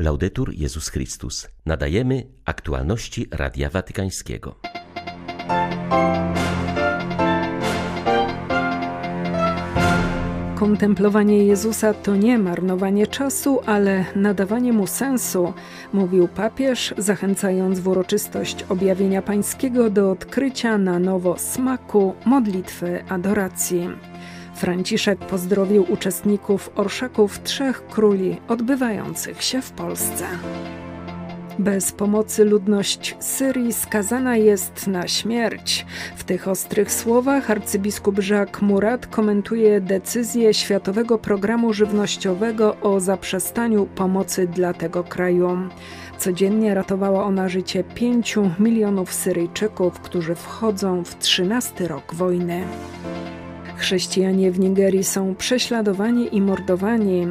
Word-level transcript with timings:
Laudetur 0.00 0.54
Jezus 0.54 0.88
Chrystus. 0.88 1.48
Nadajemy 1.66 2.26
aktualności 2.44 3.26
Radia 3.30 3.70
Watykańskiego. 3.70 4.54
Kontemplowanie 10.54 11.44
Jezusa 11.44 11.94
to 11.94 12.16
nie 12.16 12.38
marnowanie 12.38 13.06
czasu, 13.06 13.60
ale 13.66 14.04
nadawanie 14.16 14.72
mu 14.72 14.86
sensu, 14.86 15.52
mówił 15.92 16.28
papież, 16.28 16.94
zachęcając 16.98 17.80
w 17.80 17.88
uroczystość 17.88 18.64
objawienia 18.68 19.22
pańskiego 19.22 19.90
do 19.90 20.10
odkrycia 20.10 20.78
na 20.78 20.98
nowo 20.98 21.38
smaku, 21.38 22.14
modlitwy, 22.24 23.04
adoracji. 23.08 23.88
Franciszek 24.58 25.18
pozdrowił 25.18 25.86
uczestników 25.92 26.70
orszaków 26.76 27.42
Trzech 27.42 27.86
Króli 27.86 28.40
odbywających 28.48 29.42
się 29.42 29.62
w 29.62 29.70
Polsce. 29.70 30.24
Bez 31.58 31.92
pomocy 31.92 32.44
ludność 32.44 33.16
Syrii 33.20 33.72
skazana 33.72 34.36
jest 34.36 34.86
na 34.86 35.08
śmierć. 35.08 35.86
W 36.16 36.24
tych 36.24 36.48
ostrych 36.48 36.92
słowach 36.92 37.50
arcybiskup 37.50 38.28
Jacques 38.28 38.62
Murat 38.62 39.06
komentuje 39.06 39.80
decyzję 39.80 40.54
Światowego 40.54 41.18
Programu 41.18 41.72
Żywnościowego 41.72 42.76
o 42.80 43.00
zaprzestaniu 43.00 43.86
pomocy 43.86 44.46
dla 44.46 44.72
tego 44.72 45.04
kraju. 45.04 45.58
Codziennie 46.18 46.74
ratowała 46.74 47.24
ona 47.24 47.48
życie 47.48 47.84
pięciu 47.84 48.50
milionów 48.58 49.12
Syryjczyków, 49.12 50.00
którzy 50.00 50.34
wchodzą 50.34 51.04
w 51.04 51.18
trzynasty 51.18 51.88
rok 51.88 52.14
wojny. 52.14 52.64
Chrześcijanie 53.78 54.50
w 54.50 54.58
Nigerii 54.60 55.04
są 55.04 55.34
prześladowani 55.34 56.36
i 56.36 56.40
mordowani. 56.40 57.26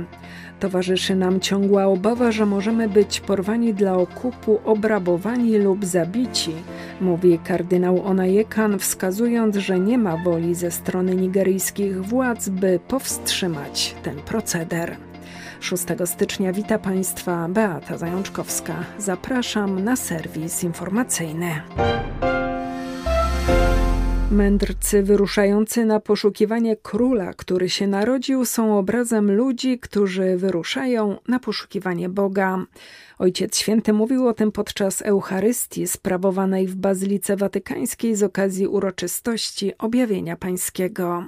Towarzyszy 0.60 1.16
nam 1.16 1.40
ciągła 1.40 1.86
obawa, 1.86 2.32
że 2.32 2.46
możemy 2.46 2.90
być 2.90 3.20
porwani 3.20 3.74
dla 3.74 3.94
okupu, 3.94 4.60
obrabowani 4.66 5.58
lub 5.58 5.86
zabici, 5.86 6.52
mówi 7.02 7.40
kardynał 7.44 8.06
Onajekan, 8.06 8.80
wskazując, 8.80 9.56
że 9.56 9.80
nie 9.80 9.98
ma 9.98 10.18
woli 10.18 10.56
ze 10.56 10.72
strony 10.72 11.16
nigeryjskich 11.16 12.06
władz, 12.06 12.50
by 12.50 12.80
powstrzymać 12.88 13.96
ten 14.04 14.16
proceder. 14.16 14.98
6 15.60 15.84
stycznia 16.06 16.54
wita 16.54 16.80
Państwa 16.80 17.48
Beata 17.50 17.98
Zajączkowska. 17.98 18.74
Zapraszam 18.98 19.84
na 19.84 19.96
serwis 19.96 20.64
informacyjny. 20.64 21.62
Mędrcy 24.32 25.04
wyruszający 25.04 25.86
na 25.86 26.00
poszukiwanie 26.00 26.76
króla, 26.76 27.34
który 27.34 27.70
się 27.70 27.88
narodził, 27.88 28.46
są 28.46 28.78
obrazem 28.80 29.32
ludzi, 29.32 29.80
którzy 29.80 30.38
wyruszają 30.38 31.18
na 31.28 31.40
poszukiwanie 31.40 32.10
Boga. 32.10 32.66
Ojciec 33.20 33.58
Święty 33.58 33.94
mówił 33.94 34.28
o 34.28 34.34
tym 34.34 34.52
podczas 34.52 35.02
Eucharystii 35.02 35.88
sprawowanej 35.88 36.68
w 36.68 36.76
Bazylice 36.76 37.38
Watykańskiej 37.38 38.16
z 38.16 38.24
okazji 38.24 38.68
uroczystości 38.68 39.78
Objawienia 39.78 40.36
Pańskiego. 40.36 41.24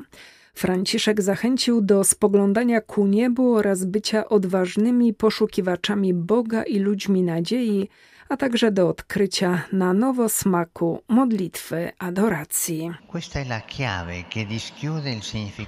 Franciszek 0.60 1.22
zachęcił 1.22 1.82
do 1.82 2.04
spoglądania 2.04 2.82
ku 2.82 3.08
niebu 3.08 3.56
oraz 3.56 3.86
bycia 3.86 4.30
odważnymi 4.30 5.14
poszukiwaczami 5.14 6.14
Boga 6.14 6.64
i 6.64 6.80
ludźmi 6.80 7.24
nadziei, 7.24 7.90
a 8.30 8.38
także 8.38 8.72
do 8.72 8.90
odkrycia 8.90 9.62
na 9.74 9.94
nowo 9.94 10.30
smaku 10.30 11.02
modlitwy 11.08 11.92
adoracji. 12.00 12.92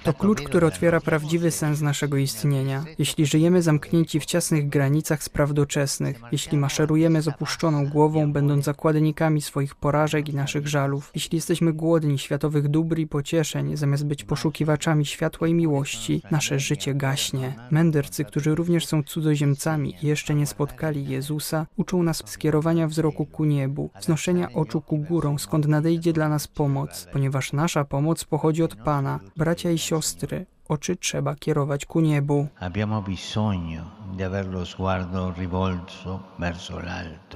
To 0.04 0.14
klucz, 0.14 0.42
który 0.42 0.68
otwiera 0.68 1.02
prawdziwy 1.02 1.52
sens 1.52 1.82
naszego 1.82 2.18
istnienia. 2.18 2.84
Jeśli 3.00 3.26
żyjemy 3.26 3.62
zamknięci 3.62 4.20
w 4.20 4.26
ciasnych 4.26 4.70
granicach 4.70 5.24
spraw 5.24 5.54
doczesnych, 5.54 6.22
jeśli 6.32 6.58
maszerujemy 6.58 7.22
z 7.22 7.28
opuszczoną 7.28 7.88
głową, 7.88 8.34
będąc 8.34 8.66
zakładnikami 8.66 9.42
swoich 9.42 9.76
porażek 9.76 10.30
i 10.30 10.36
naszych 10.36 10.68
żalów, 10.68 11.12
jeśli 11.16 11.36
jesteśmy 11.36 11.74
głodni 11.74 12.20
światowych 12.20 12.68
dóbr 12.68 13.00
i 13.00 13.08
pocieszeń, 13.08 13.78
zamiast 13.78 14.06
być 14.06 14.24
poszukiwaczami 14.24 14.81
światła 15.04 15.48
i 15.48 15.54
miłości, 15.54 16.22
nasze 16.32 16.60
życie 16.60 16.94
gaśnie. 16.94 17.54
Mędrcy, 17.72 18.26
którzy 18.26 18.56
również 18.56 18.86
są 18.86 19.04
cudzoziemcami 19.04 19.96
i 20.02 20.08
jeszcze 20.08 20.36
nie 20.36 20.48
spotkali 20.48 21.08
Jezusa, 21.08 21.68
uczą 21.78 22.04
nas 22.04 22.24
skierowania 22.26 22.88
wzroku 22.88 23.26
ku 23.26 23.46
niebu, 23.46 23.90
wznoszenia 24.02 24.54
oczu 24.54 24.82
ku 24.82 24.98
górą, 24.98 25.38
skąd 25.38 25.68
nadejdzie 25.68 26.14
dla 26.14 26.30
nas 26.30 26.48
pomoc, 26.48 27.08
ponieważ 27.14 27.54
nasza 27.54 27.86
pomoc 27.86 28.24
pochodzi 28.24 28.64
od 28.64 28.76
Pana. 28.76 29.20
Bracia 29.38 29.72
i 29.72 29.78
siostry, 29.78 30.46
oczy 30.70 30.96
trzeba 30.96 31.36
kierować 31.36 31.86
ku 31.86 32.00
niebu. 32.00 32.48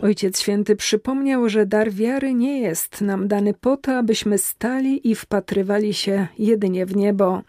Ojciec 0.01 0.39
Święty 0.39 0.75
przypomniał, 0.75 1.49
że 1.49 1.65
dar 1.65 1.91
wiary 1.91 2.33
nie 2.33 2.59
jest 2.59 3.01
nam 3.01 3.27
dany 3.27 3.53
po 3.53 3.77
to, 3.77 3.97
abyśmy 3.97 4.37
stali 4.37 5.09
i 5.09 5.15
wpatrywali 5.15 5.93
się 5.93 6.27
jedynie 6.39 6.85
w 6.85 6.95
niebo, 6.95 7.41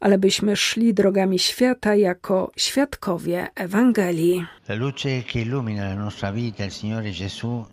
ale 0.00 0.18
byśmy 0.18 0.56
szli 0.56 0.94
drogami 0.94 1.38
świata 1.38 1.94
jako 1.94 2.50
świadkowie 2.56 3.48
Ewangelii. 3.54 4.46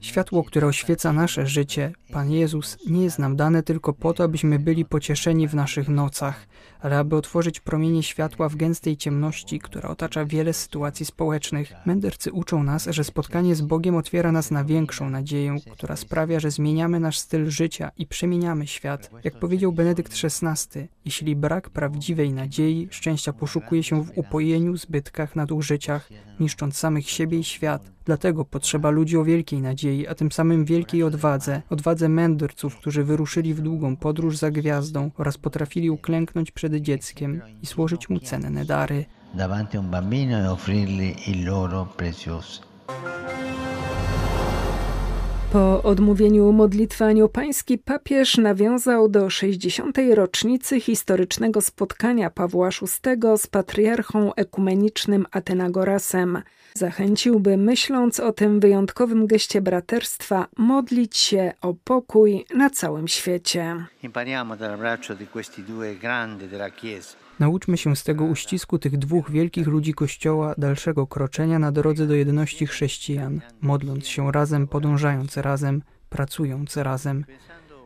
Światło, 0.02 0.44
które 0.44 0.68
oświeca 0.68 1.14
nasze 1.14 1.48
życie, 1.48 1.92
Pan 2.12 2.32
Jezus, 2.32 2.78
nie 2.88 3.04
jest 3.04 3.20
nam 3.20 3.36
dane 3.36 3.64
tylko 3.64 3.94
po 3.94 4.14
to, 4.14 4.24
abyśmy 4.24 4.60
byli 4.60 4.86
pocieszeni 4.86 5.48
w 5.48 5.56
naszych 5.56 5.88
nocach, 5.88 6.48
ale 6.82 6.98
aby 6.98 7.16
otworzyć 7.16 7.60
promienie 7.60 8.04
światła 8.04 8.50
w 8.50 8.56
gęstej 8.56 8.98
ciemności, 8.98 9.60
która 9.60 9.90
otacza 9.90 10.26
wiele 10.26 10.54
sytuacji 10.54 11.01
społecznych. 11.06 11.74
Mędrcy 11.86 12.32
uczą 12.32 12.64
nas, 12.64 12.88
że 12.90 13.04
spotkanie 13.04 13.56
z 13.56 13.62
Bogiem 13.62 13.96
otwiera 13.96 14.32
nas 14.32 14.52
na 14.52 14.64
większą 14.64 15.10
nadzieję, 15.10 15.56
która 15.72 15.96
sprawia, 15.96 16.40
że 16.40 16.52
zmieniamy 16.52 17.00
nasz 17.00 17.20
styl 17.20 17.50
życia 17.50 17.92
i 17.98 18.08
przemieniamy 18.08 18.68
świat. 18.68 19.10
Jak 19.24 19.40
powiedział 19.40 19.72
Benedykt 19.72 20.14
XVI, 20.24 20.88
jeśli 21.06 21.36
brak 21.36 21.70
prawdziwej 21.70 22.34
nadziei, 22.34 22.88
szczęścia 22.92 23.34
poszukuje 23.34 23.84
się 23.84 24.04
w 24.04 24.12
upojeniu, 24.16 24.78
zbytkach, 24.78 25.36
nadużyciach, 25.36 26.10
niszcząc 26.40 26.78
samych 26.78 27.10
siebie 27.10 27.40
i 27.40 27.44
świat. 27.44 27.92
Dlatego 28.06 28.46
potrzeba 28.46 28.90
ludzi 28.90 29.18
o 29.18 29.24
wielkiej 29.24 29.62
nadziei, 29.62 30.08
a 30.08 30.16
tym 30.16 30.32
samym 30.32 30.66
wielkiej 30.66 31.04
odwadze, 31.04 31.62
odwadze 31.70 32.10
mędrców, 32.10 32.78
którzy 32.78 33.04
wyruszyli 33.04 33.54
w 33.54 33.62
długą 33.62 33.96
podróż 33.96 34.38
za 34.38 34.52
gwiazdą 34.52 35.12
oraz 35.18 35.38
potrafili 35.38 35.90
uklęknąć 35.90 36.52
przed 36.52 36.76
dzieckiem 36.76 37.42
i 37.62 37.66
złożyć 37.66 38.10
mu 38.10 38.20
cenne 38.20 38.66
dary. 38.66 39.06
Davanti 39.34 39.78
un 39.78 39.90
bambino 39.90 40.38
e 40.38 40.48
offrirgli 40.48 41.16
il 41.28 41.46
loro 41.46 41.88
prezioso. 41.96 42.62
Po 45.52 45.84
odmówieniu 45.84 46.52
modlitwy 46.52 47.06
aniołpańskiej 47.06 47.78
papież 47.78 48.38
nawiązał 48.38 49.10
do 49.10 49.30
60. 49.30 49.98
rocznicy 50.14 50.80
historycznego 50.80 51.62
spotkania 51.62 52.30
Pawła 52.30 52.70
VI 52.70 53.38
z 53.38 53.48
patriarchą 53.48 54.34
ekumenicznym 54.34 55.26
Atenagorasem. 55.32 56.42
Zachęcił, 56.74 57.40
by 57.40 57.58
myśląc 57.58 58.20
o 58.20 58.32
tym 58.32 58.60
wyjątkowym 58.60 59.28
geście 59.28 59.62
braterstwa, 59.62 60.48
modlić 60.58 61.18
się 61.18 61.54
o 61.62 61.74
pokój 61.74 62.46
na 62.56 62.70
całym 62.70 63.08
świecie. 63.08 63.86
Impariamo 64.04 64.56
dal 64.56 64.78
braccio 64.78 65.16
di 65.16 65.28
questi 65.28 65.64
due 65.64 65.96
grandi 65.96 66.48
della 66.48 66.70
Chiesa 66.70 67.31
Nauczmy 67.42 67.78
się 67.78 67.96
z 67.96 68.04
tego 68.04 68.26
uścisku 68.26 68.80
tych 68.80 68.98
dwóch 68.98 69.32
wielkich 69.32 69.68
ludzi 69.68 69.94
Kościoła 69.94 70.56
dalszego 70.58 71.08
kroczenia 71.08 71.60
na 71.60 71.72
drodze 71.72 72.08
do 72.08 72.16
jedności 72.16 72.68
chrześcijan, 72.68 73.42
modląc 73.62 74.08
się 74.08 74.32
razem, 74.32 74.68
podążając 74.68 75.38
razem, 75.38 75.82
pracując 76.10 76.78
razem. 76.78 77.26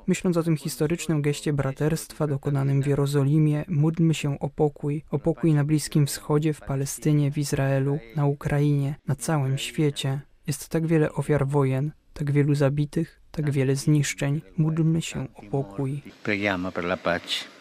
Myśląc 0.08 0.38
o 0.38 0.44
tym 0.44 0.58
historycznym 0.58 1.22
geście 1.22 1.54
braterstwa 1.54 2.28
dokonanym 2.28 2.82
w 2.82 2.88
Jerozolimie, 2.88 3.66
módlmy 3.68 4.14
się 4.14 4.40
o 4.40 4.50
pokój, 4.50 5.04
o 5.12 5.20
pokój 5.20 5.54
na 5.54 5.64
Bliskim 5.64 6.06
Wschodzie, 6.06 6.54
w 6.54 6.62
Palestynie, 6.62 7.32
w 7.32 7.38
Izraelu, 7.38 8.00
na 8.16 8.26
Ukrainie, 8.26 8.96
na 9.08 9.16
całym 9.16 9.58
świecie. 9.58 10.22
Jest 10.48 10.70
tak 10.70 10.88
wiele 10.88 11.12
ofiar 11.12 11.48
wojen, 11.48 11.92
tak 12.14 12.32
wielu 12.32 12.56
zabitych, 12.56 13.22
tak 13.36 13.52
wiele 13.52 13.76
zniszczeń. 13.76 14.42
Módlmy 14.58 15.02
się 15.02 15.28
o 15.36 15.42
pokój. 15.52 16.02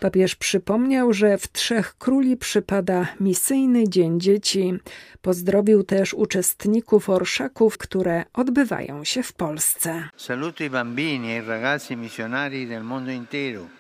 Papież 0.01 0.37
przypomniał, 0.37 1.13
że 1.13 1.39
w 1.39 1.53
Trzech 1.53 1.95
Króli 1.99 2.37
przypada 2.37 3.07
misyjny 3.21 3.89
Dzień 3.89 4.21
Dzieci. 4.21 4.75
Pozdrowił 5.23 5.83
też 5.83 6.15
uczestników 6.15 7.11
orszaków, 7.11 7.79
które 7.79 8.25
odbywają 8.33 9.05
się 9.05 9.23
w 9.23 9.33
Polsce. 9.33 9.91
E 9.91 10.09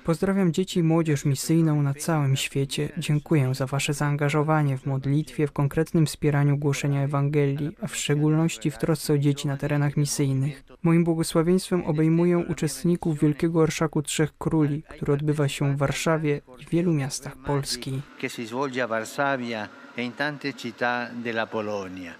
Pozdrawiam 0.04 0.52
dzieci 0.52 0.80
i 0.80 0.82
młodzież 0.82 1.24
misyjną 1.24 1.82
na 1.82 1.94
całym 1.94 2.36
świecie. 2.36 2.88
Dziękuję 2.98 3.54
za 3.54 3.66
Wasze 3.66 3.94
zaangażowanie 3.94 4.78
w 4.78 4.86
modlitwie, 4.86 5.46
w 5.46 5.52
konkretnym 5.52 6.06
wspieraniu 6.06 6.56
głoszenia 6.56 7.02
Ewangelii, 7.02 7.70
a 7.82 7.86
w 7.86 7.96
szczególności 7.96 8.70
w 8.70 8.78
trosce 8.78 9.12
o 9.12 9.18
dzieci 9.18 9.48
na 9.48 9.56
terenach 9.56 9.96
misyjnych. 9.96 10.64
Moim 10.82 11.04
błogosławieństwem 11.04 11.83
obejmują 11.86 12.42
uczestników 12.42 13.20
Wielkiego 13.20 13.60
Orszaku 13.60 14.02
Trzech 14.02 14.38
Króli, 14.38 14.82
który 14.82 15.12
odbywa 15.12 15.48
się 15.48 15.74
w 15.74 15.78
Warszawie 15.78 16.40
i 16.58 16.64
w 16.64 16.70
wielu 16.70 16.92
miastach 16.92 17.36
Polski. 17.36 18.00
E 19.96 20.02
in 20.02 20.12
tante 20.12 20.54
città 20.54 21.08
della 21.12 21.46
Polonia. 21.46 22.14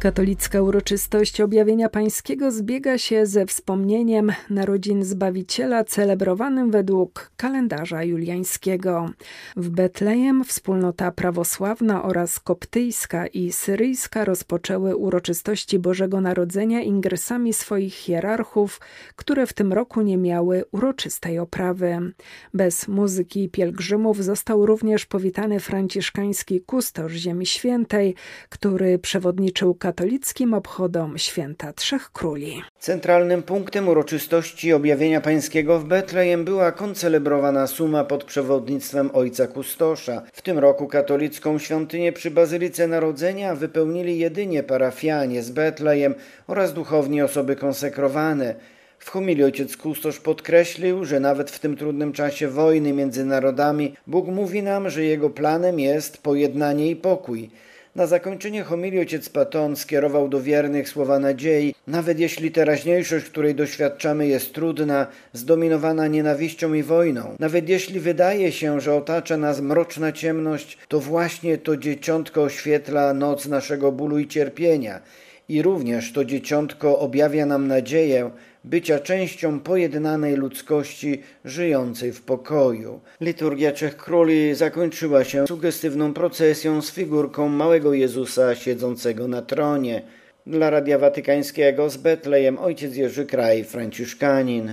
Katolicka 0.00 0.62
uroczystość 0.62 1.40
objawienia 1.40 1.88
pańskiego 1.88 2.52
zbiega 2.52 2.98
się 2.98 3.26
ze 3.26 3.46
wspomnieniem 3.46 4.32
narodzin 4.50 5.04
Zbawiciela 5.04 5.84
celebrowanym 5.84 6.70
według 6.70 7.30
kalendarza 7.36 8.04
juliańskiego. 8.04 9.10
W 9.56 9.68
Betlejem 9.68 10.44
wspólnota 10.44 11.12
prawosławna 11.12 12.02
oraz 12.02 12.40
koptyjska 12.40 13.26
i 13.26 13.52
syryjska 13.52 14.24
rozpoczęły 14.24 14.96
uroczystości 14.96 15.78
Bożego 15.78 16.20
Narodzenia 16.20 16.80
ingresami 16.82 17.52
swoich 17.52 17.94
hierarchów, 17.94 18.80
które 19.16 19.46
w 19.46 19.52
tym 19.52 19.72
roku 19.72 20.02
nie 20.02 20.16
miały 20.16 20.64
uroczystej 20.72 21.38
oprawy. 21.38 22.12
Bez 22.54 22.88
muzyki 22.88 23.48
pielgrzymów 23.48 24.24
został 24.24 24.66
również 24.66 25.06
powitany 25.06 25.60
franciszkański 25.60 26.60
kustosz 26.60 27.12
Ziemi 27.12 27.46
Świętej, 27.46 28.14
który 28.48 28.98
przewodniczył 28.98 29.74
katolickim 29.90 30.54
obchodom 30.54 31.18
święta 31.18 31.72
Trzech 31.72 32.12
Króli. 32.12 32.62
Centralnym 32.78 33.42
punktem 33.42 33.88
uroczystości 33.88 34.72
objawienia 34.72 35.20
pańskiego 35.20 35.78
w 35.78 35.84
Betlejem 35.84 36.44
była 36.44 36.72
koncelebrowana 36.72 37.66
suma 37.66 38.04
pod 38.04 38.24
przewodnictwem 38.24 39.10
ojca 39.12 39.46
Kustosza. 39.46 40.22
W 40.32 40.42
tym 40.42 40.58
roku 40.58 40.86
katolicką 40.86 41.58
świątynię 41.58 42.12
przy 42.12 42.30
Bazylice 42.30 42.86
Narodzenia 42.86 43.54
wypełnili 43.54 44.18
jedynie 44.18 44.62
parafianie 44.62 45.42
z 45.42 45.50
Betlejem 45.50 46.14
oraz 46.46 46.72
duchowni 46.72 47.22
osoby 47.22 47.56
konsekrowane. 47.56 48.54
W 48.98 49.10
homilii 49.10 49.44
ojciec 49.44 49.76
Kustosz 49.76 50.20
podkreślił, 50.20 51.04
że 51.04 51.20
nawet 51.20 51.50
w 51.50 51.58
tym 51.58 51.76
trudnym 51.76 52.12
czasie 52.12 52.48
wojny 52.48 52.92
między 52.92 53.24
narodami 53.24 53.94
Bóg 54.06 54.26
mówi 54.26 54.62
nam, 54.62 54.90
że 54.90 55.04
jego 55.04 55.30
planem 55.30 55.80
jest 55.80 56.22
pojednanie 56.22 56.90
i 56.90 56.96
pokój. 56.96 57.50
Na 57.94 58.06
zakończenie 58.06 58.62
homilii 58.62 58.98
ojciec 58.98 59.28
Paton 59.28 59.76
skierował 59.76 60.28
do 60.28 60.42
wiernych 60.42 60.88
słowa 60.88 61.18
nadziei, 61.18 61.74
nawet 61.86 62.18
jeśli 62.18 62.50
teraźniejszość, 62.50 63.26
której 63.26 63.54
doświadczamy, 63.54 64.26
jest 64.26 64.54
trudna, 64.54 65.06
zdominowana 65.32 66.06
nienawiścią 66.06 66.74
i 66.74 66.82
wojną, 66.82 67.36
nawet 67.38 67.68
jeśli 67.68 68.00
wydaje 68.00 68.52
się, 68.52 68.80
że 68.80 68.94
otacza 68.94 69.36
nas 69.36 69.60
mroczna 69.60 70.12
ciemność, 70.12 70.78
to 70.88 71.00
właśnie 71.00 71.58
to 71.58 71.76
dzieciątko 71.76 72.42
oświetla 72.42 73.14
noc 73.14 73.46
naszego 73.46 73.92
bólu 73.92 74.18
i 74.18 74.28
cierpienia. 74.28 75.00
I 75.48 75.62
również 75.62 76.12
to 76.12 76.24
dzieciątko 76.24 76.98
objawia 76.98 77.46
nam 77.46 77.68
nadzieję, 77.68 78.30
bycia 78.64 78.98
częścią 78.98 79.60
pojednanej 79.60 80.36
ludzkości 80.36 81.22
żyjącej 81.44 82.12
w 82.12 82.22
pokoju. 82.22 83.00
Liturgia 83.20 83.72
Trzech 83.72 83.96
Króli 83.96 84.54
zakończyła 84.54 85.24
się 85.24 85.46
sugestywną 85.46 86.14
procesją 86.14 86.82
z 86.82 86.90
figurką 86.92 87.48
małego 87.48 87.94
Jezusa 87.94 88.54
siedzącego 88.54 89.28
na 89.28 89.42
tronie. 89.42 90.02
Dla 90.46 90.70
Radia 90.70 90.98
Watykańskiego 90.98 91.90
z 91.90 91.96
Betlejem 91.96 92.58
ojciec 92.58 92.96
Jerzy 92.96 93.26
Kraj, 93.26 93.64
franciszkanin. 93.64 94.72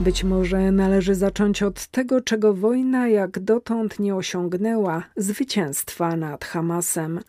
Być 0.00 0.24
może 0.24 0.72
należy 0.72 1.14
zacząć 1.14 1.62
od 1.62 1.86
tego, 1.86 2.20
czego 2.20 2.54
wojna 2.54 3.08
jak 3.08 3.38
dotąd 3.38 3.98
nie 3.98 4.14
osiągnęła 4.14 5.02
zwycięstwa 5.16 6.16
nad 6.16 6.44
Hamasem, 6.44 7.20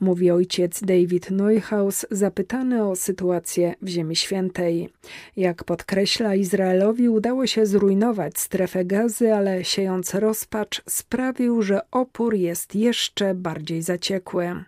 mówi 0.00 0.30
ojciec 0.30 0.80
David 0.82 1.30
Neuhaus, 1.30 2.06
zapytany 2.10 2.84
o 2.84 2.96
sytuację 2.96 3.74
w 3.82 3.88
Ziemi 3.88 4.16
Świętej. 4.16 4.88
Jak 5.36 5.64
podkreśla, 5.64 6.34
Izraelowi 6.34 7.08
udało 7.08 7.46
się 7.46 7.66
zrujnować 7.66 8.38
strefę 8.38 8.84
gazy, 8.84 9.34
ale 9.34 9.64
siejąc 9.64 10.14
rozpacz 10.14 10.82
sprawił, 10.88 11.62
że 11.62 11.90
opór 11.90 12.34
jest 12.34 12.74
jeszcze 12.74 13.34
bardziej 13.34 13.82
zaciekły. 13.82 14.64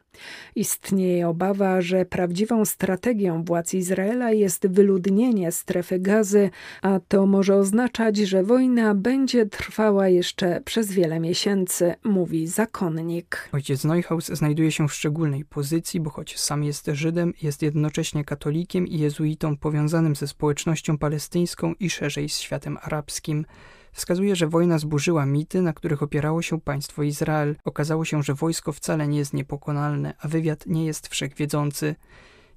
Istnieje 0.56 1.28
obawa, 1.28 1.80
że 1.80 2.04
prawdziwą 2.04 2.64
strategią 2.64 3.44
władz 3.44 3.74
Izraela 3.74 4.32
jest 4.32 4.66
wyludnienie 4.66 5.52
strefy 5.52 5.98
gazy, 5.98 6.50
a 6.82 7.00
to 7.08 7.26
może 7.26 7.54
oznaczać, 7.54 8.16
że 8.16 8.42
wojna 8.42 8.94
będzie 8.94 9.46
trwała 9.46 10.08
jeszcze 10.08 10.60
przez 10.64 10.92
wiele 10.92 11.20
miesięcy, 11.20 11.94
mówi 12.04 12.46
zakonnik. 12.46 13.48
Ojciec 13.52 13.84
Neuhaus 13.84 14.26
znajduje 14.26 14.72
się 14.72 14.88
w 14.88 14.94
szczególnej 14.94 15.44
pozycji, 15.44 16.00
bo 16.00 16.10
choć 16.10 16.38
sam 16.38 16.64
jest 16.64 16.90
Żydem, 16.92 17.34
jest 17.42 17.62
jednocześnie 17.62 18.24
katolikiem 18.24 18.86
i 18.86 18.98
jezuitą 18.98 19.56
powiązanym 19.56 20.16
ze 20.16 20.26
społecznością 20.26 20.98
palestyńską 20.98 21.74
i 21.80 21.90
szerzej 21.90 22.28
z 22.28 22.38
światem 22.38 22.78
arabskim 22.82 23.44
wskazuje, 23.98 24.36
że 24.36 24.46
wojna 24.46 24.78
zburzyła 24.78 25.26
mity, 25.26 25.62
na 25.62 25.72
których 25.72 26.02
opierało 26.02 26.42
się 26.42 26.60
państwo 26.60 27.02
Izrael. 27.02 27.56
Okazało 27.64 28.04
się, 28.04 28.22
że 28.22 28.34
wojsko 28.34 28.72
wcale 28.72 29.08
nie 29.08 29.18
jest 29.18 29.34
niepokonalne, 29.34 30.14
a 30.20 30.28
wywiad 30.28 30.66
nie 30.66 30.84
jest 30.84 31.08
wszechwiedzący. 31.08 31.94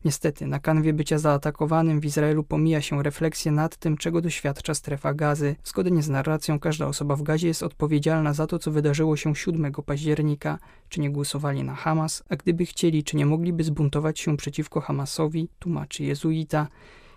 Niestety, 0.06 0.48
na 0.48 0.60
kanwie 0.60 0.94
bycia 0.94 1.18
zaatakowanym 1.18 2.00
w 2.00 2.06
Izraelu 2.06 2.44
pomija 2.44 2.82
się 2.82 3.04
refleksję 3.04 3.52
nad 3.52 3.78
tym, 3.78 3.98
czego 3.98 4.22
doświadcza 4.22 4.74
strefa 4.74 5.14
gazy. 5.14 5.56
Zgodnie 5.64 6.02
z 6.02 6.10
narracją, 6.10 6.60
każda 6.60 6.88
osoba 6.88 7.16
w 7.16 7.24
gazie 7.24 7.48
jest 7.48 7.64
odpowiedzialna 7.64 8.34
za 8.34 8.48
to, 8.48 8.60
co 8.60 8.72
wydarzyło 8.72 9.18
się 9.18 9.36
7 9.36 9.72
października. 9.86 10.60
Czy 10.90 11.02
nie 11.02 11.10
głosowali 11.10 11.64
na 11.64 11.76
Hamas, 11.76 12.24
a 12.30 12.36
gdyby 12.36 12.66
chcieli, 12.66 13.04
czy 13.04 13.18
nie 13.18 13.26
mogliby 13.26 13.64
zbuntować 13.64 14.20
się 14.20 14.38
przeciwko 14.38 14.82
Hamasowi, 14.82 15.50
tłumaczy 15.60 16.04
jezuita. 16.04 16.68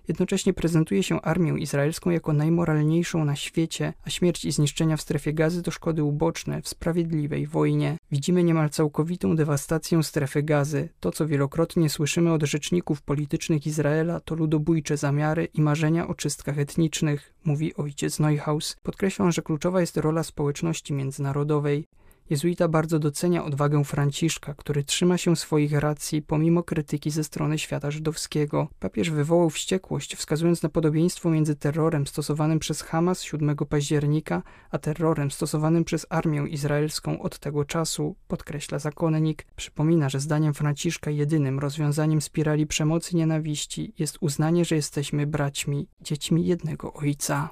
Jednocześnie 0.08 0.52
prezentuje 0.52 1.02
się 1.02 1.20
armię 1.22 1.58
izraelską 1.58 2.10
jako 2.10 2.32
najmoralniejszą 2.32 3.24
na 3.24 3.36
świecie, 3.36 3.92
a 4.04 4.10
śmierć 4.10 4.44
i 4.44 4.52
zniszczenia 4.52 4.96
w 4.96 5.00
strefie 5.00 5.32
gazy 5.32 5.62
to 5.62 5.70
szkody 5.70 6.04
uboczne 6.04 6.62
w 6.62 6.68
sprawiedliwej 6.68 7.46
wojnie. 7.46 7.98
Widzimy 8.10 8.44
niemal 8.44 8.70
całkowitą 8.70 9.36
dewastację 9.36 10.02
strefy 10.02 10.42
gazy. 10.42 10.88
To, 11.00 11.12
co 11.12 11.26
wielokrotnie 11.26 11.90
słyszymy 11.90 12.32
od 12.32 12.42
rzeczników 12.42 13.02
politycznych 13.02 13.66
Izraela, 13.66 14.20
to 14.20 14.34
ludobójcze 14.34 14.96
zamiary 14.96 15.48
i 15.54 15.60
marzenia 15.60 16.08
o 16.08 16.14
czystkach 16.14 16.58
etnicznych, 16.58 17.34
mówi 17.44 17.74
ojciec 17.74 18.20
Neuhaus. 18.20 18.76
Podkreślam, 18.82 19.32
że 19.32 19.42
kluczowa 19.42 19.80
jest 19.80 19.96
rola 19.96 20.22
społeczności 20.22 20.92
międzynarodowej. 20.92 21.86
Jezuita 22.30 22.68
bardzo 22.68 22.98
docenia 22.98 23.44
odwagę 23.44 23.84
Franciszka, 23.84 24.54
który 24.54 24.84
trzyma 24.84 25.18
się 25.18 25.36
swoich 25.36 25.72
racji 25.72 26.22
pomimo 26.22 26.62
krytyki 26.62 27.10
ze 27.10 27.24
strony 27.24 27.58
świata 27.58 27.90
żydowskiego. 27.90 28.68
Papież 28.78 29.10
wywołał 29.10 29.50
wściekłość, 29.50 30.16
wskazując 30.16 30.62
na 30.62 30.68
podobieństwo 30.68 31.30
między 31.30 31.56
terrorem 31.56 32.06
stosowanym 32.06 32.58
przez 32.58 32.82
Hamas 32.82 33.22
7 33.22 33.56
października, 33.56 34.42
a 34.70 34.78
terrorem 34.78 35.30
stosowanym 35.30 35.84
przez 35.84 36.06
armię 36.10 36.48
izraelską 36.48 37.22
od 37.22 37.38
tego 37.38 37.64
czasu, 37.64 38.16
podkreśla 38.28 38.78
zakonnik. 38.78 39.46
Przypomina, 39.56 40.08
że 40.08 40.20
zdaniem 40.20 40.54
Franciszka 40.54 41.10
jedynym 41.10 41.58
rozwiązaniem 41.58 42.20
spirali 42.20 42.66
przemocy 42.66 43.12
i 43.12 43.16
nienawiści 43.16 43.92
jest 43.98 44.18
uznanie, 44.20 44.64
że 44.64 44.76
jesteśmy 44.76 45.26
braćmi, 45.26 45.88
dziećmi 46.00 46.46
jednego 46.46 46.92
ojca. 46.92 47.50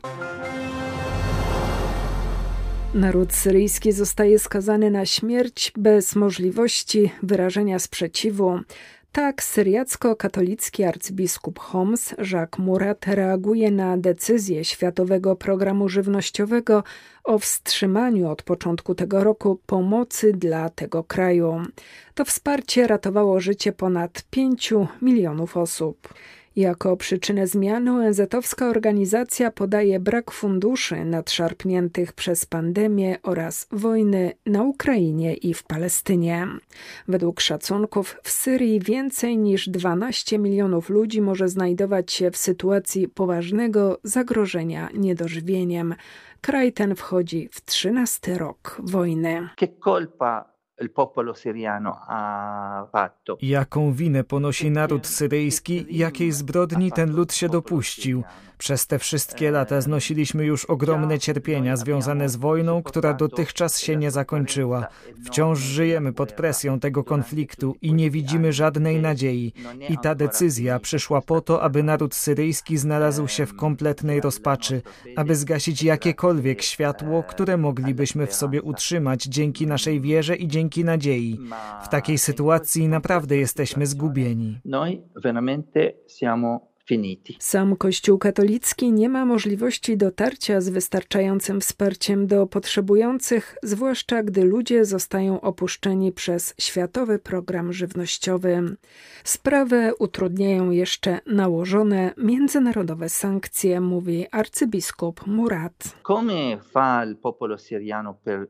Naród 2.95 3.33
syryjski 3.33 3.93
zostaje 3.93 4.39
skazany 4.39 4.91
na 4.91 5.07
śmierć 5.07 5.73
bez 5.77 6.17
możliwości 6.17 7.11
wyrażenia 7.23 7.79
sprzeciwu. 7.79 8.61
Tak 9.13 9.43
syriacko-katolicki 9.43 10.85
arcybiskup 10.85 11.59
Homs 11.59 12.15
Jacques 12.33 12.59
Murat 12.59 13.07
reaguje 13.07 13.71
na 13.71 13.97
decyzję 13.99 14.65
Światowego 14.65 15.37
Programu 15.37 15.89
Żywnościowego 15.89 16.85
o 17.25 17.39
wstrzymaniu 17.39 18.31
od 18.31 18.43
początku 18.43 18.95
tego 18.95 19.25
roku 19.25 19.61
pomocy 19.67 20.33
dla 20.33 20.69
tego 20.69 21.05
kraju. 21.05 21.63
To 22.15 22.25
wsparcie 22.25 22.87
ratowało 22.87 23.41
życie 23.41 23.73
ponad 23.73 24.25
5 24.31 24.75
milionów 25.03 25.57
osób. 25.57 26.15
Jako 26.57 26.97
przyczynę 26.97 27.47
zmiany 27.47 27.91
ONZ-owska 27.91 28.69
organizacja 28.69 29.51
podaje 29.51 30.01
brak 30.01 30.31
funduszy 30.31 31.05
nadszarpniętych 31.05 32.13
przez 32.13 32.47
pandemię 32.47 33.19
oraz 33.23 33.69
wojny 33.71 34.33
na 34.47 34.63
Ukrainie 34.63 35.35
i 35.35 35.55
w 35.55 35.63
Palestynie. 35.63 36.47
Według 37.09 37.41
szacunków 37.41 38.17
w 38.23 38.31
Syrii 38.31 38.81
więcej 38.81 39.39
niż 39.39 39.69
12 39.69 40.39
milionów 40.39 40.89
ludzi 40.91 41.21
może 41.21 41.49
znajdować 41.49 42.13
się 42.13 42.31
w 42.31 42.37
sytuacji 42.37 43.09
poważnego 43.09 43.99
zagrożenia 44.03 44.89
niedożywieniem. 44.95 45.95
Kraj 46.41 46.73
ten 46.73 46.95
wchodzi 46.95 47.49
w 47.53 47.65
13 47.65 48.39
rok 48.39 48.77
wojny. 48.83 49.49
Jaką 53.43 53.93
winę 53.93 54.25
ponosi 54.25 54.71
naród 54.71 55.07
syryjski, 55.07 55.87
jakiej 55.91 56.33
zbrodni 56.33 56.93
ten 56.93 57.13
lud 57.17 57.35
się 57.35 57.49
dopuścił? 57.49 58.23
Przez 58.59 58.87
te 58.87 58.99
wszystkie 58.99 59.51
lata 59.51 59.81
znosiliśmy 59.81 60.45
już 60.45 60.65
ogromne 60.65 61.19
cierpienia 61.19 61.77
związane 61.77 62.29
z 62.29 62.37
wojną, 62.37 62.83
która 62.83 63.15
dotychczas 63.15 63.81
się 63.81 63.97
nie 63.97 64.11
zakończyła. 64.11 64.87
Wciąż 65.25 65.59
żyjemy 65.59 66.13
pod 66.13 66.33
presją 66.33 66.81
tego 66.81 67.05
konfliktu 67.05 67.77
i 67.83 67.95
nie 67.95 68.11
widzimy 68.11 68.53
żadnej 68.53 69.01
nadziei. 69.01 69.53
I 69.89 69.99
ta 69.99 70.15
decyzja 70.15 70.79
przyszła 70.79 71.21
po 71.21 71.41
to, 71.41 71.63
aby 71.63 71.83
naród 71.83 72.15
syryjski 72.15 72.79
znalazł 72.79 73.29
się 73.29 73.47
w 73.47 73.57
kompletnej 73.57 74.21
rozpaczy, 74.21 74.83
aby 75.17 75.37
zgasić 75.37 75.83
jakiekolwiek 75.83 76.63
światło, 76.63 77.23
które 77.23 77.57
moglibyśmy 77.57 78.27
w 78.27 78.35
sobie 78.35 78.63
utrzymać 78.63 79.23
dzięki 79.23 79.67
naszej 79.67 80.01
wierze 80.01 80.37
i 80.37 80.49
dzięki 80.49 80.62
dzięki 80.63 80.85
nadziei. 80.85 81.39
W 81.83 81.89
takiej 81.89 82.19
sytuacji 82.19 82.89
naprawdę 82.89 83.37
jesteśmy 83.37 83.87
zgubieni. 83.87 84.61
Noi 84.65 85.03
veramente 85.23 85.93
siamo 86.19 86.73
finiti. 86.85 87.37
Sam 87.41 87.77
Kościół 87.77 88.19
katolicki 88.19 88.93
nie 88.93 89.09
ma 89.09 89.25
możliwości 89.25 89.97
dotarcia 89.97 90.61
z 90.61 90.69
wystarczającym 90.69 91.61
wsparciem 91.61 92.27
do 92.27 92.47
potrzebujących, 92.47 93.57
zwłaszcza 93.63 94.23
gdy 94.23 94.45
ludzie 94.45 94.85
zostają 94.85 95.41
opuszczeni 95.41 96.13
przez 96.13 96.55
Światowy 96.61 97.19
Program 97.19 97.73
Żywnościowy. 97.73 98.77
Sprawę 99.25 99.93
utrudniają 99.99 100.71
jeszcze 100.71 101.21
nałożone 101.27 102.15
międzynarodowe 102.17 103.09
sankcje, 103.09 103.81
mówi 103.81 104.27
arcybiskup 104.31 105.27
Murat. 105.27 105.97
Come 106.07 106.59
fa 106.73 107.05
il 107.05 107.17
popolo 107.17 107.59
siriano 107.59 108.15
per 108.25 108.49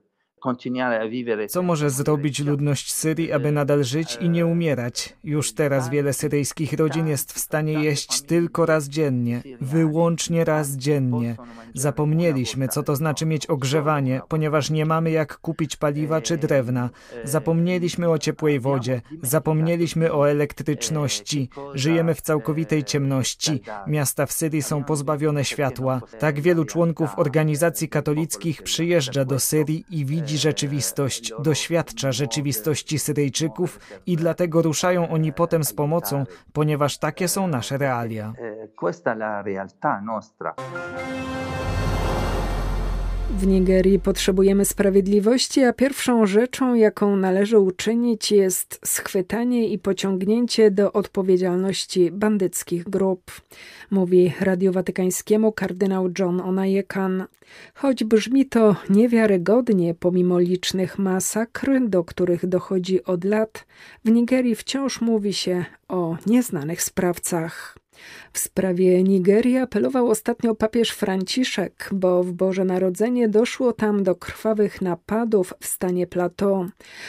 co 1.49 1.63
może 1.63 1.91
zrobić 1.91 2.41
ludność 2.41 2.93
Syrii, 2.93 3.33
aby 3.33 3.53
nadal 3.53 3.85
żyć 3.85 4.19
i 4.21 4.29
nie 4.29 4.47
umierać? 4.47 5.17
Już 5.25 5.53
teraz 5.53 5.91
wiele 5.91 6.13
syryjskich 6.13 6.73
rodzin 6.73 7.07
jest 7.07 7.33
w 7.33 7.39
stanie 7.39 7.73
jeść 7.73 8.23
tylko 8.23 8.67
raz 8.67 8.89
dziennie, 8.89 9.43
wyłącznie 9.61 10.45
raz 10.45 10.71
dziennie. 10.71 11.37
Zapomnieliśmy, 11.75 12.69
co 12.69 12.83
to 12.83 12.97
znaczy 12.97 13.27
mieć 13.27 13.47
ogrzewanie, 13.47 14.21
ponieważ 14.29 14.71
nie 14.71 14.87
mamy 14.87 15.11
jak 15.11 15.39
kupić 15.39 15.77
paliwa 15.77 16.21
czy 16.21 16.37
drewna. 16.37 16.91
Zapomnieliśmy 17.25 18.11
o 18.11 18.19
ciepłej 18.19 18.61
wodzie, 18.61 19.03
zapomnieliśmy 19.23 20.13
o 20.13 20.31
elektryczności. 20.31 21.49
Żyjemy 21.75 22.15
w 22.15 22.21
całkowitej 22.21 22.85
ciemności. 22.85 23.61
Miasta 23.87 24.27
w 24.27 24.33
Syrii 24.33 24.63
są 24.63 24.85
pozbawione 24.85 25.45
światła. 25.45 26.01
Tak 26.19 26.41
wielu 26.41 26.65
członków 26.65 27.19
organizacji 27.19 27.89
katolickich 27.89 28.63
przyjeżdża 28.63 29.25
do 29.25 29.39
Syrii 29.39 29.85
i 29.91 30.05
widzi, 30.05 30.32
widzi 30.33 30.43
rzeczywistość, 30.43 31.33
doświadcza 31.39 32.13
rzeczywistości 32.13 32.99
Syryjczyków 32.99 33.79
i 34.07 34.17
dlatego 34.17 34.63
ruszają 34.63 35.09
oni 35.09 35.33
potem 35.33 35.65
z 35.65 35.73
pomocą, 35.73 36.25
ponieważ 36.53 36.99
takie 36.99 37.29
są 37.29 37.47
nasze 37.47 37.79
realia. 37.79 38.33
W 43.39 43.47
Nigerii 43.47 43.99
potrzebujemy 43.99 44.65
sprawiedliwości, 44.65 45.65
a 45.65 45.73
pierwszą 45.73 46.27
rzeczą, 46.27 46.75
jaką 46.75 47.17
należy 47.17 47.59
uczynić, 47.59 48.33
jest 48.33 48.81
schwytanie 48.85 49.69
i 49.69 49.79
pociągnięcie 49.79 50.71
do 50.71 50.93
odpowiedzialności 50.93 52.11
bandyckich 52.11 52.85
grup, 52.85 53.33
mówi 53.91 54.33
Radiu 54.41 54.73
Watykańskiemu 54.73 55.53
kardynał 55.53 56.09
John 56.19 56.41
Onajekan. 56.41 57.25
Choć 57.75 58.05
brzmi 58.05 58.47
to 58.47 58.77
niewiarygodnie, 58.91 59.95
pomimo 59.95 60.39
licznych 60.39 60.99
masakr, 60.99 61.71
do 61.89 62.05
których 62.05 62.47
dochodzi 62.47 63.05
od 63.05 63.25
lat, 63.25 63.67
w 64.05 64.11
Nigerii 64.11 64.55
wciąż 64.55 65.01
mówi 65.01 65.33
się 65.33 65.65
o 65.89 66.17
nieznanych 66.27 66.83
sprawcach. 66.83 67.82
W 68.33 68.39
sprawie 68.39 69.03
Nigerii 69.03 69.57
apelował 69.57 70.11
ostatnio 70.11 70.55
papież 70.55 70.91
Franciszek, 70.91 71.89
bo 71.93 72.23
w 72.23 72.33
Boże 72.33 72.65
Narodzenie 72.65 73.29
doszło 73.29 73.73
tam 73.73 74.03
do 74.03 74.15
krwawych 74.15 74.83
napadów 74.83 75.55
w 75.61 75.67
stanie 75.67 76.07
plateau. 76.07 76.67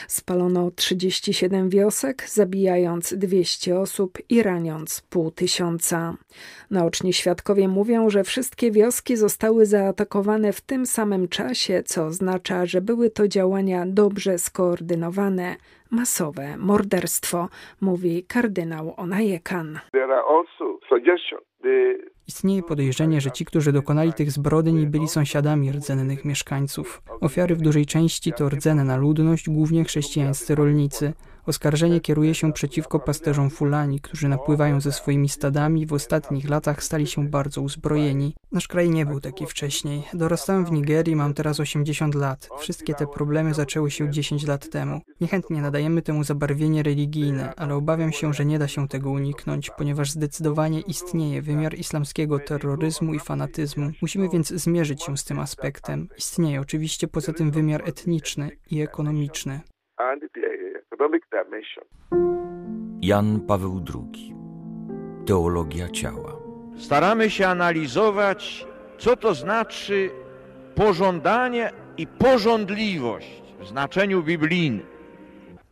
Spalono 0.07 0.71
37 0.71 1.69
wiosek, 1.69 2.29
zabijając 2.29 3.13
200 3.13 3.79
osób 3.79 4.17
i 4.29 4.43
raniąc 4.43 5.01
pół 5.09 5.31
tysiąca. 5.31 6.17
Naoczni 6.69 7.13
świadkowie 7.13 7.67
mówią, 7.67 8.09
że 8.09 8.23
wszystkie 8.23 8.71
wioski 8.71 9.17
zostały 9.17 9.65
zaatakowane 9.65 10.53
w 10.53 10.61
tym 10.61 10.85
samym 10.85 11.27
czasie, 11.27 11.83
co 11.85 12.05
oznacza, 12.05 12.65
że 12.65 12.81
były 12.81 13.09
to 13.09 13.27
działania 13.27 13.85
dobrze 13.87 14.37
skoordynowane, 14.37 15.55
masowe 15.93 16.57
morderstwo, 16.57 17.47
mówi 17.81 18.23
kardynał 18.23 18.93
Onajekan. 18.97 19.79
Istnieje 22.27 22.63
podejrzenie, 22.63 23.21
że 23.21 23.31
ci, 23.31 23.45
którzy 23.45 23.71
dokonali 23.71 24.13
tych 24.13 24.31
zbrodni, 24.31 24.88
byli 24.88 25.07
sąsiadami 25.07 25.71
rdzennych 25.71 26.25
mieszkańców. 26.25 27.01
Ofiary 27.21 27.55
w 27.55 27.62
dużej 27.62 27.85
części 27.85 28.33
to 28.33 28.50
rdzenna 28.50 28.97
ludność, 28.97 29.50
głównie 29.50 29.83
chrześcijańscy 29.83 30.55
rolnicy. 30.55 31.13
Oskarżenie 31.45 32.01
kieruje 32.01 32.33
się 32.33 32.53
przeciwko 32.53 33.00
pasterzom 33.00 33.50
Fulani, 33.50 34.00
którzy 34.00 34.27
napływają 34.27 34.81
ze 34.81 34.91
swoimi 34.91 35.29
stadami 35.29 35.81
i 35.81 35.85
w 35.85 35.93
ostatnich 35.93 36.50
latach 36.50 36.83
stali 36.83 37.07
się 37.07 37.27
bardzo 37.27 37.62
uzbrojeni. 37.62 38.33
Nasz 38.51 38.67
kraj 38.67 38.89
nie 38.89 39.05
był 39.05 39.19
taki 39.19 39.45
wcześniej. 39.45 40.03
Dorastałem 40.13 40.65
w 40.65 40.71
Nigerii, 40.71 41.15
mam 41.15 41.33
teraz 41.33 41.59
80 41.59 42.15
lat. 42.15 42.50
Wszystkie 42.59 42.93
te 42.93 43.07
problemy 43.07 43.53
zaczęły 43.53 43.91
się 43.91 44.09
10 44.09 44.47
lat 44.47 44.69
temu. 44.69 45.01
Niechętnie 45.21 45.62
nadajemy 45.62 46.01
temu 46.01 46.23
zabarwienie 46.23 46.83
religijne, 46.83 47.53
ale 47.55 47.75
obawiam 47.75 48.12
się, 48.12 48.33
że 48.33 48.45
nie 48.45 48.59
da 48.59 48.67
się 48.67 48.88
tego 48.88 49.12
uniknąć, 49.12 49.69
ponieważ 49.69 50.12
zdecydowanie 50.12 50.81
istnieje 50.87 51.41
wymiar 51.41 51.73
islamskiego 51.73 52.39
terroryzmu 52.39 53.13
i 53.13 53.19
fanatyzmu. 53.19 53.91
Musimy 54.01 54.29
więc 54.29 54.47
zmierzyć 54.47 55.03
się 55.03 55.17
z 55.17 55.23
tym 55.23 55.39
aspektem. 55.39 56.07
Istnieje 56.17 56.61
oczywiście 56.61 57.07
poza 57.07 57.33
tym 57.33 57.51
wymiar 57.51 57.81
etniczny 57.85 58.51
i 58.71 58.81
ekonomiczny. 58.81 59.59
Jan 63.01 63.39
Paweł 63.39 63.85
II 63.93 64.35
Teologia 65.25 65.89
ciała 65.89 66.43
Staramy 66.77 67.29
się 67.29 67.47
analizować, 67.47 68.67
co 68.97 69.17
to 69.17 69.33
znaczy 69.33 70.09
pożądanie 70.75 71.71
i 71.97 72.07
pożądliwość 72.07 73.43
w 73.59 73.67
znaczeniu 73.67 74.23
biblijnym. 74.23 74.85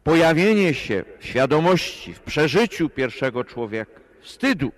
Pojawienie 0.04 0.74
się 0.74 1.04
w 1.20 1.26
świadomości, 1.26 2.14
w 2.14 2.20
przeżyciu 2.20 2.90
pierwszego 2.90 3.44
człowieka, 3.44 4.02
wstydu, 4.22 4.72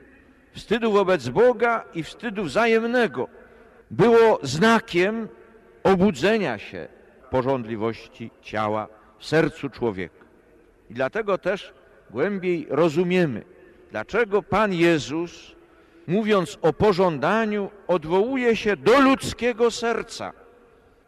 wstydu 0.54 0.92
wobec 0.92 1.30
Boga 1.30 1.84
i 1.94 2.04
wstydu 2.04 2.44
wzajemnego 2.44 3.28
było 3.92 4.40
znakiem 4.44 5.28
obudzenia 5.84 6.58
się 6.58 6.88
pożądliwości 7.30 8.32
ciała 8.42 8.88
w 9.20 9.26
sercu 9.26 9.70
człowieka. 9.70 10.26
I 10.90 10.94
dlatego 10.94 11.38
też 11.38 11.74
głębiej 12.10 12.68
rozumiemy, 12.70 13.44
dlaczego 13.92 14.44
Pan 14.44 14.74
Jezus, 14.74 15.56
mówiąc 16.08 16.58
o 16.62 16.74
pożądaniu, 16.74 17.72
odwołuje 17.88 18.56
się 18.56 18.78
do 18.78 19.02
ludzkiego 19.02 19.72
serca, 19.72 20.34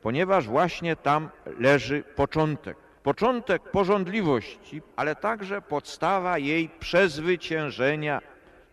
ponieważ 0.01 0.47
właśnie 0.47 0.95
tam 0.95 1.29
leży 1.59 2.03
początek. 2.15 2.77
Początek 3.03 3.61
pożądliwości, 3.61 4.81
ale 4.95 5.15
także 5.15 5.61
podstawa 5.61 6.37
jej 6.37 6.69
przezwyciężenia. 6.79 8.21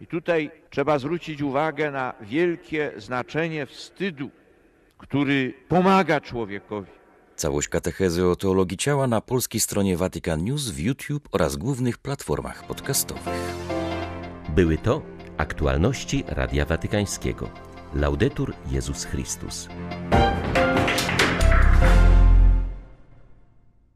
I 0.02 0.06
tutaj 0.06 0.50
trzeba 0.70 0.98
zwrócić 0.98 1.42
uwagę 1.42 1.90
na 1.90 2.14
wielkie 2.20 2.92
znaczenie 2.96 3.66
wstydu, 3.66 4.30
który 4.98 5.54
pomaga 5.68 6.20
człowiekowi 6.20 6.90
Całość 7.36 7.68
katechezy 7.68 8.26
o 8.26 8.36
teologii 8.36 8.78
ciała 8.78 9.06
na 9.06 9.20
polskiej 9.20 9.60
stronie 9.60 9.96
Vatican 9.96 10.44
News 10.44 10.70
w 10.70 10.78
YouTube 10.78 11.28
oraz 11.32 11.56
głównych 11.56 11.98
platformach 11.98 12.66
podcastowych. 12.66 13.54
Były 14.48 14.78
to 14.78 15.02
aktualności 15.36 16.24
Radia 16.26 16.64
Watykańskiego. 16.64 17.50
Laudetur 17.94 18.54
Jezus 18.70 19.04
Chrystus. 19.04 19.68